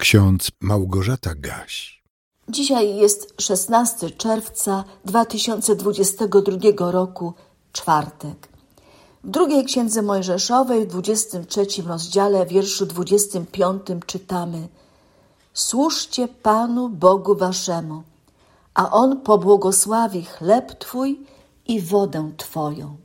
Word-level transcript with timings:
ksiądz 0.00 0.50
Małgorzata 0.60 1.34
Gaś. 1.34 2.02
Dzisiaj 2.48 2.96
jest 2.96 3.34
16 3.40 4.10
czerwca 4.10 4.84
2022 5.04 6.90
roku, 6.90 7.34
czwartek. 7.72 8.48
W 9.24 9.30
drugiej 9.30 9.64
księdze 9.64 10.02
Mojżeszowej, 10.02 10.86
w 10.86 10.88
23 10.88 11.66
rozdziale, 11.86 12.46
wierszu 12.46 12.86
25 12.86 13.82
czytamy: 14.06 14.68
Służcie 15.54 16.28
Panu 16.28 16.88
Bogu 16.88 17.36
Waszemu, 17.36 18.02
a 18.74 18.90
On 18.90 19.20
pobłogosławi 19.20 20.24
chleb 20.24 20.78
Twój 20.78 21.20
i 21.66 21.80
wodę 21.80 22.32
Twoją. 22.36 22.96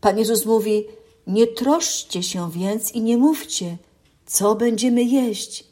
Pan 0.00 0.18
Jezus 0.18 0.46
mówi: 0.46 0.84
Nie 1.26 1.46
troszcie 1.46 2.22
się 2.22 2.50
więc 2.50 2.92
i 2.92 3.02
nie 3.02 3.16
mówcie, 3.16 3.78
co 4.26 4.54
będziemy 4.54 5.04
jeść, 5.04 5.64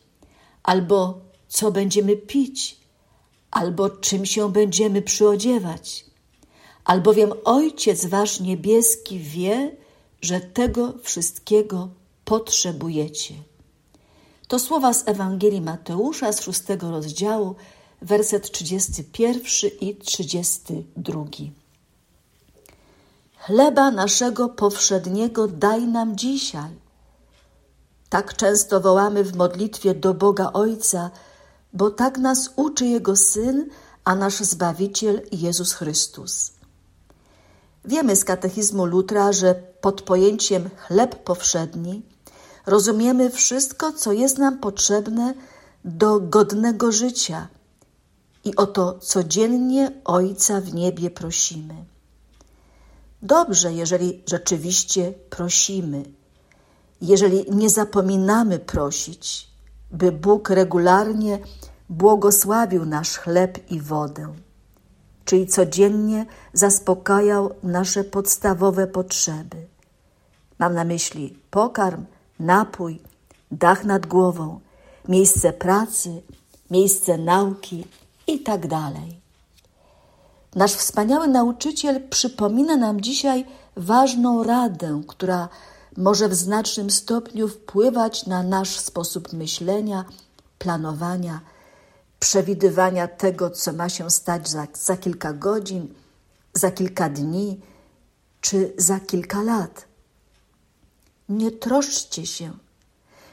albo 0.63 1.21
co 1.49 1.73
będziemy 1.73 2.17
pić, 2.17 2.77
albo 3.51 3.91
czym 3.91 4.27
się 4.27 4.53
będziemy 4.53 5.03
przyodziewać. 5.03 6.05
Albowiem 6.85 7.33
Ojciec 7.45 8.07
Wasz 8.07 8.41
Niebieski 8.41 9.19
wie, 9.19 9.77
że 10.21 10.41
tego 10.41 10.93
wszystkiego 11.03 11.89
potrzebujecie. 12.25 13.35
To 14.49 14.59
słowa 14.59 14.93
z 14.93 15.09
Ewangelii 15.09 15.61
Mateusza 15.61 16.33
z 16.33 16.41
szóstego 16.43 16.91
rozdziału, 16.91 17.55
werset 18.03 18.51
31 18.51 19.71
i 19.81 19.97
32. 19.97 21.25
Chleba 23.37 23.91
naszego 23.91 24.49
powszedniego 24.49 25.49
daj 25.49 25.83
nam 25.87 26.17
dzisiaj. 26.17 26.84
Tak 28.15 28.37
często 28.37 28.81
wołamy 28.81 29.25
w 29.25 29.37
modlitwie 29.37 29.95
do 29.95 30.15
Boga 30.15 30.51
Ojca, 30.53 31.11
bo 31.73 31.91
tak 31.91 32.19
nas 32.19 32.51
uczy 32.57 32.87
Jego 32.87 33.17
Syn, 33.17 33.69
a 34.05 34.15
nasz 34.15 34.41
Zbawiciel 34.41 35.23
Jezus 35.33 35.73
Chrystus. 35.73 36.53
Wiemy 37.85 38.17
z 38.17 38.25
katechizmu 38.25 38.87
Lutra, 38.87 39.33
że 39.33 39.55
pod 39.81 40.03
pojęciem 40.03 40.71
chleb 40.77 41.25
powszedni 41.25 42.03
rozumiemy 42.67 43.31
wszystko, 43.31 43.93
co 43.93 44.13
jest 44.13 44.39
nam 44.39 44.59
potrzebne 44.59 45.35
do 45.85 46.21
godnego 46.21 46.93
życia 46.93 47.49
i 48.45 48.57
o 48.57 48.67
to 48.67 48.99
codziennie 48.99 49.93
Ojca 50.05 50.61
w 50.61 50.75
niebie 50.75 51.11
prosimy. 51.11 51.75
Dobrze, 53.23 53.73
jeżeli 53.73 54.23
rzeczywiście 54.27 55.15
prosimy, 55.31 56.05
jeżeli 57.05 57.45
nie 57.51 57.71
zapominamy 57.71 58.59
prosić, 58.59 59.51
by 59.91 60.13
Bóg 60.13 60.51
regularnie 60.51 61.39
błogosławił 61.89 62.85
nasz 62.85 63.19
chleb 63.19 63.71
i 63.71 63.81
wodę, 63.81 64.35
czyli 65.25 65.47
codziennie 65.47 66.27
zaspokajał 66.53 67.55
nasze 67.63 68.05
podstawowe 68.05 68.87
potrzeby. 68.87 69.67
Mam 70.59 70.75
na 70.75 70.85
myśli 70.85 71.39
pokarm, 71.51 72.05
napój, 72.41 73.01
dach 73.51 73.85
nad 73.85 74.07
głową, 74.07 74.61
miejsce 75.09 75.53
pracy, 75.53 76.23
miejsce 76.71 77.19
nauki 77.19 77.85
itd. 78.27 78.69
Tak 78.69 78.93
nasz 80.55 80.73
wspaniały 80.73 81.29
nauczyciel 81.29 82.09
przypomina 82.09 82.77
nam 82.77 83.01
dzisiaj 83.01 83.45
ważną 83.77 84.45
radę, 84.45 85.03
która 85.09 85.49
może 85.97 86.29
w 86.29 86.35
znacznym 86.35 86.91
stopniu 86.91 87.49
wpływać 87.49 88.27
na 88.27 88.43
nasz 88.43 88.81
sposób 88.81 89.33
myślenia, 89.33 90.05
planowania, 90.59 91.41
przewidywania 92.21 93.09
tego, 93.09 93.51
co 93.51 93.73
ma 93.73 93.89
się 93.89 94.11
stać 94.11 94.49
za, 94.49 94.67
za 94.75 94.97
kilka 94.97 95.33
godzin, 95.33 95.95
za 96.55 96.71
kilka 96.71 97.09
dni 97.09 97.61
czy 98.41 98.73
za 98.77 99.01
kilka 99.01 99.43
lat. 99.43 99.85
Nie 101.29 101.51
troszczcie 101.51 102.27
się, 102.27 102.53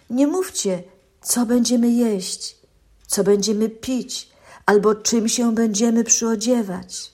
nie 0.09 0.27
mówcie, 0.27 0.83
co 1.21 1.45
będziemy 1.45 1.89
jeść, 1.89 2.57
co 3.07 3.23
będziemy 3.23 3.69
pić, 3.69 4.29
albo 4.65 4.95
czym 4.95 5.29
się 5.29 5.55
będziemy 5.55 6.03
przyodziewać. 6.03 7.13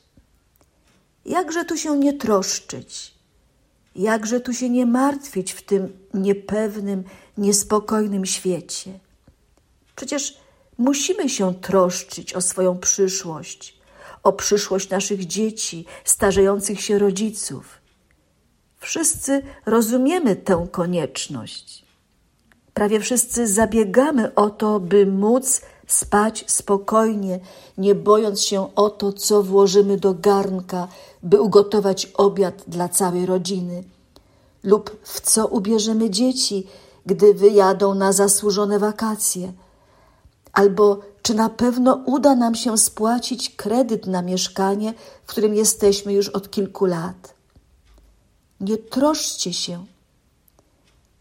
Jakże 1.25 1.66
tu 1.66 1.77
się 1.77 1.97
nie 1.97 2.13
troszczyć? 2.13 3.16
Jakże 3.97 4.39
tu 4.39 4.53
się 4.53 4.69
nie 4.69 4.85
martwić 4.85 5.53
w 5.53 5.61
tym 5.61 5.97
niepewnym, 6.13 7.03
niespokojnym 7.37 8.25
świecie? 8.25 8.99
Przecież 9.95 10.37
musimy 10.77 11.29
się 11.29 11.55
troszczyć 11.55 12.33
o 12.33 12.41
swoją 12.41 12.77
przyszłość, 12.77 13.77
o 14.23 14.33
przyszłość 14.33 14.89
naszych 14.89 15.25
dzieci, 15.25 15.85
starzejących 16.03 16.81
się 16.81 16.99
rodziców. 16.99 17.81
Wszyscy 18.79 19.41
rozumiemy 19.65 20.35
tę 20.35 20.67
konieczność. 20.71 21.85
Prawie 22.73 22.99
wszyscy 22.99 23.47
zabiegamy 23.47 24.35
o 24.35 24.49
to, 24.49 24.79
by 24.79 25.05
móc 25.05 25.61
spać 25.87 26.43
spokojnie, 26.47 27.39
nie 27.77 27.95
bojąc 27.95 28.41
się 28.41 28.75
o 28.75 28.89
to, 28.89 29.13
co 29.13 29.43
włożymy 29.43 29.97
do 29.97 30.13
garnka, 30.13 30.87
by 31.23 31.41
ugotować 31.41 32.05
obiad 32.05 32.63
dla 32.67 32.89
całej 32.89 33.25
rodziny, 33.25 33.83
lub 34.63 34.97
w 35.03 35.21
co 35.21 35.47
ubierzemy 35.47 36.09
dzieci, 36.09 36.67
gdy 37.05 37.33
wyjadą 37.33 37.95
na 37.95 38.13
zasłużone 38.13 38.79
wakacje, 38.79 39.53
albo 40.53 40.99
czy 41.21 41.33
na 41.33 41.49
pewno 41.49 42.01
uda 42.05 42.35
nam 42.35 42.55
się 42.55 42.77
spłacić 42.77 43.55
kredyt 43.55 44.07
na 44.07 44.21
mieszkanie, 44.21 44.93
w 45.23 45.29
którym 45.29 45.55
jesteśmy 45.55 46.13
już 46.13 46.29
od 46.29 46.51
kilku 46.51 46.85
lat. 46.85 47.33
Nie 48.59 48.77
troszcie 48.77 49.53
się. 49.53 49.85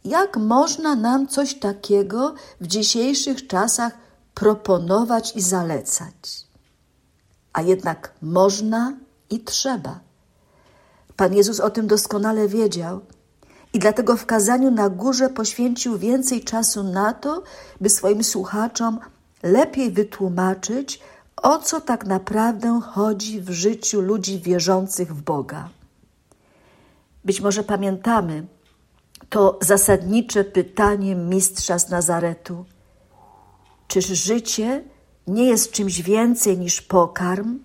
Jak 0.05 0.37
można 0.37 0.95
nam 0.95 1.29
coś 1.29 1.55
takiego 1.55 2.35
w 2.61 2.67
dzisiejszych 2.67 3.47
czasach 3.47 4.06
proponować 4.37 5.37
i 5.37 5.41
zalecać. 5.41 6.47
A 7.53 7.63
jednak 7.63 8.13
można 8.23 8.93
i 9.31 9.41
trzeba. 9.41 10.01
Pan 11.17 11.35
Jezus 11.35 11.61
o 11.61 11.71
tym 11.71 11.87
doskonale 11.87 12.49
wiedział 12.49 13.01
i 13.73 13.79
dlatego 13.79 14.17
w 14.17 14.27
kazaniu 14.27 14.71
na 14.71 14.89
górze 14.89 15.29
poświęcił 15.29 15.99
więcej 15.99 16.45
czasu 16.45 16.83
na 16.83 17.13
to, 17.13 17.43
by 17.81 17.89
swoim 17.89 18.25
słuchaczom 18.25 18.99
lepiej 19.43 19.91
wytłumaczyć, 19.91 21.01
o 21.37 21.59
co 21.59 21.81
tak 21.81 22.07
naprawdę 22.07 22.81
chodzi 22.81 23.41
w 23.41 23.51
życiu 23.51 24.01
ludzi 24.01 24.41
wierzących 24.41 25.15
w 25.15 25.23
Boga. 25.23 25.69
Być 27.25 27.41
może 27.41 27.65
pamiętamy 27.65 28.47
to 29.31 29.59
zasadnicze 29.63 30.45
pytanie 30.45 31.15
mistrza 31.15 31.79
z 31.79 31.89
Nazaretu– 31.89 32.65
Czyż 33.89 34.07
życie 34.07 34.85
nie 35.27 35.45
jest 35.45 35.73
czymś 35.73 36.03
więcej 36.03 36.59
niż 36.59 36.83
pokarm, 36.83 37.59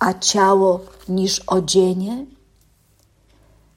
a 0.00 0.14
ciało 0.14 0.80
niż 1.08 1.40
odzienie? 1.46 2.26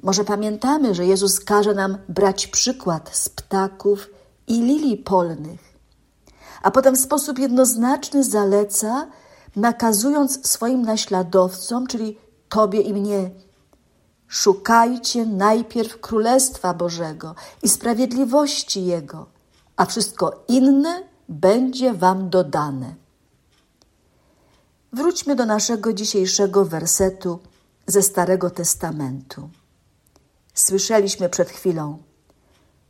Może 0.03 0.23
pamiętamy, 0.23 0.95
że 0.95 1.05
Jezus 1.05 1.39
każe 1.39 1.73
nam 1.73 1.97
brać 2.09 2.47
przykład 2.47 3.09
z 3.17 3.29
ptaków 3.29 4.09
i 4.47 4.61
lilii 4.61 4.97
polnych, 4.97 5.73
a 6.63 6.71
potem 6.71 6.95
w 6.95 6.99
sposób 6.99 7.39
jednoznaczny 7.39 8.23
zaleca, 8.23 9.07
nakazując 9.55 10.47
swoim 10.47 10.81
naśladowcom, 10.81 11.87
czyli 11.87 12.17
Tobie 12.49 12.81
i 12.81 12.93
mnie, 12.93 13.31
szukajcie 14.27 15.25
najpierw 15.25 16.01
Królestwa 16.01 16.73
Bożego 16.73 17.35
i 17.63 17.69
sprawiedliwości 17.69 18.85
Jego, 18.85 19.25
a 19.75 19.85
wszystko 19.85 20.43
inne 20.47 21.12
będzie 21.29 21.93
wam 21.93 22.29
dodane. 22.29 22.95
Wróćmy 24.93 25.35
do 25.35 25.45
naszego 25.45 25.93
dzisiejszego 25.93 26.65
wersetu 26.65 27.39
ze 27.87 28.01
Starego 28.01 28.49
Testamentu. 28.49 29.49
Słyszeliśmy 30.53 31.29
przed 31.29 31.49
chwilą: 31.49 31.97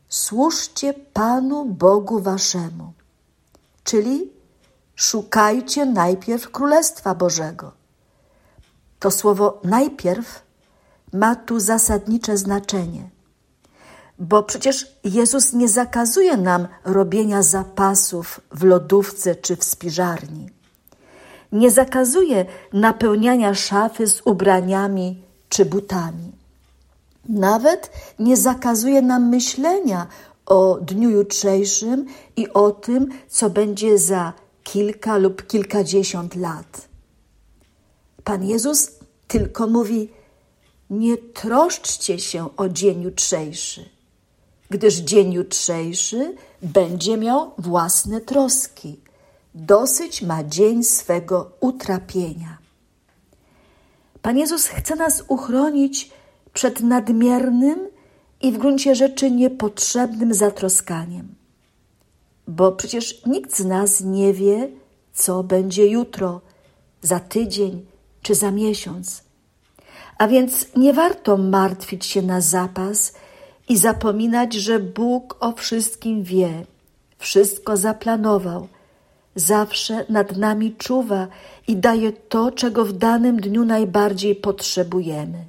Służcie 0.09 0.93
Panu 0.93 1.65
Bogu 1.65 2.19
Waszemu, 2.19 2.93
czyli 3.83 4.31
szukajcie 4.95 5.85
najpierw 5.85 6.51
Królestwa 6.51 7.15
Bożego. 7.15 7.71
To 8.99 9.11
słowo 9.11 9.61
najpierw 9.63 10.43
ma 11.13 11.35
tu 11.35 11.59
zasadnicze 11.59 12.37
znaczenie 12.37 13.12
bo 14.23 14.43
przecież 14.43 14.87
Jezus 15.03 15.53
nie 15.53 15.69
zakazuje 15.69 16.37
nam 16.37 16.67
robienia 16.85 17.43
zapasów 17.43 18.41
w 18.51 18.63
lodówce 18.63 19.35
czy 19.35 19.55
w 19.55 19.63
spiżarni. 19.63 20.49
Nie 21.51 21.71
zakazuje 21.71 22.45
napełniania 22.73 23.53
szafy 23.53 24.07
z 24.07 24.21
ubraniami 24.25 25.23
czy 25.49 25.65
butami. 25.65 26.31
Nawet 27.29 27.91
nie 28.19 28.37
zakazuje 28.37 29.01
nam 29.01 29.29
myślenia 29.29 30.07
o 30.45 30.77
dniu 30.81 31.09
jutrzejszym 31.09 32.05
i 32.35 32.49
o 32.53 32.71
tym, 32.71 33.09
co 33.29 33.49
będzie 33.49 33.97
za 33.97 34.33
kilka 34.63 35.17
lub 35.17 35.47
kilkadziesiąt 35.47 36.35
lat. 36.35 36.87
Pan 38.23 38.43
Jezus 38.43 38.91
tylko 39.27 39.67
mówi: 39.67 40.09
Nie 40.89 41.17
troszczcie 41.17 42.19
się 42.19 42.49
o 42.57 42.69
dzień 42.69 43.01
jutrzejszy, 43.01 43.92
gdyż 44.69 44.95
dzień 44.95 45.33
jutrzejszy 45.33 46.35
będzie 46.61 47.17
miał 47.17 47.51
własne 47.57 48.21
troski. 48.21 48.99
Dosyć 49.55 50.21
ma 50.21 50.43
dzień 50.43 50.83
swego 50.83 51.51
utrapienia. 51.59 52.57
Pan 54.21 54.37
Jezus 54.37 54.67
chce 54.67 54.95
nas 54.95 55.23
uchronić 55.27 56.11
przed 56.53 56.81
nadmiernym 56.81 57.87
i 58.41 58.51
w 58.51 58.57
gruncie 58.57 58.95
rzeczy 58.95 59.31
niepotrzebnym 59.31 60.33
zatroskaniem. 60.33 61.35
Bo 62.47 62.71
przecież 62.71 63.25
nikt 63.25 63.57
z 63.57 63.65
nas 63.65 64.01
nie 64.01 64.33
wie, 64.33 64.69
co 65.13 65.43
będzie 65.43 65.87
jutro, 65.87 66.41
za 67.01 67.19
tydzień 67.19 67.85
czy 68.21 68.35
za 68.35 68.51
miesiąc. 68.51 69.23
A 70.17 70.27
więc 70.27 70.65
nie 70.75 70.93
warto 70.93 71.37
martwić 71.37 72.05
się 72.05 72.21
na 72.21 72.41
zapas 72.41 73.13
i 73.69 73.77
zapominać, 73.77 74.53
że 74.53 74.79
Bóg 74.79 75.37
o 75.39 75.51
wszystkim 75.51 76.23
wie, 76.23 76.65
wszystko 77.17 77.77
zaplanował, 77.77 78.67
zawsze 79.35 80.05
nad 80.09 80.37
nami 80.37 80.75
czuwa 80.75 81.27
i 81.67 81.77
daje 81.77 82.11
to, 82.11 82.51
czego 82.51 82.85
w 82.85 82.93
danym 82.93 83.41
dniu 83.41 83.65
najbardziej 83.65 84.35
potrzebujemy. 84.35 85.45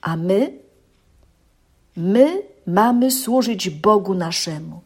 A 0.00 0.16
my? 0.16 0.52
My 1.96 2.42
mamy 2.66 3.10
służyć 3.10 3.70
Bogu 3.70 4.14
naszemu, 4.14 4.80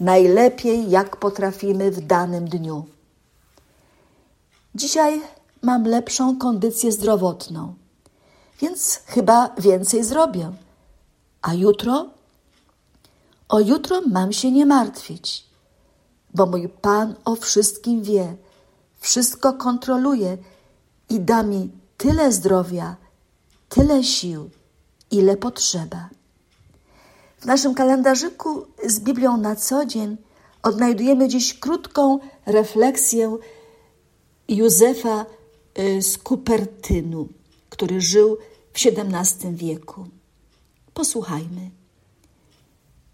najlepiej 0.00 0.90
jak 0.90 1.16
potrafimy 1.16 1.90
w 1.90 2.00
danym 2.00 2.48
dniu. 2.48 2.84
Dzisiaj 4.74 5.20
mam 5.62 5.84
lepszą 5.84 6.38
kondycję 6.38 6.92
zdrowotną, 6.92 7.74
więc 8.60 9.02
chyba 9.06 9.54
więcej 9.58 10.04
zrobię. 10.04 10.52
A 11.42 11.54
jutro? 11.54 12.10
O 13.48 13.60
jutro 13.60 14.00
mam 14.00 14.32
się 14.32 14.50
nie 14.50 14.66
martwić, 14.66 15.44
bo 16.34 16.46
mój 16.46 16.68
Pan 16.68 17.14
o 17.24 17.36
wszystkim 17.36 18.02
wie, 18.02 18.36
wszystko 19.00 19.52
kontroluje 19.52 20.38
i 21.10 21.20
da 21.20 21.42
mi 21.42 21.70
tyle 21.96 22.32
zdrowia, 22.32 22.96
tyle 23.68 24.04
sił, 24.04 24.50
ile 25.10 25.36
potrzeba. 25.36 26.08
W 27.40 27.44
naszym 27.44 27.74
kalendarzyku 27.74 28.66
z 28.86 29.00
Biblią 29.00 29.36
na 29.36 29.56
co 29.56 29.86
dzień 29.86 30.16
odnajdujemy 30.62 31.28
dziś 31.28 31.58
krótką 31.58 32.18
refleksję 32.46 33.36
Józefa 34.48 35.26
y, 35.78 36.02
z 36.02 36.18
Kupertynu, 36.18 37.28
który 37.70 38.00
żył 38.00 38.36
w 38.72 38.86
XVII 38.86 39.54
wieku. 39.54 40.06
Posłuchajmy. 40.94 41.70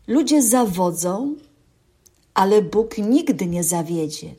Ludzie 0.07 0.43
zawodzą, 0.43 1.35
ale 2.35 2.63
Bóg 2.63 2.99
nigdy 2.99 3.47
nie 3.47 3.65
zawiedzie. 3.65 4.35